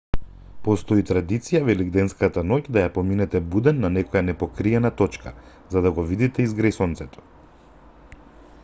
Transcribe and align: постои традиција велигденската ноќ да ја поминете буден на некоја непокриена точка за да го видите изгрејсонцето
постои 0.67 1.03
традиција 1.09 1.59
велигденската 1.67 2.43
ноќ 2.51 2.57
да 2.77 2.85
ја 2.85 2.93
поминете 2.95 3.41
буден 3.57 3.83
на 3.83 3.93
некоја 3.99 4.25
непокриена 4.31 4.93
точка 5.03 5.37
за 5.77 5.87
да 5.89 5.95
го 5.99 6.09
видите 6.15 6.49
изгрејсонцето 6.49 7.29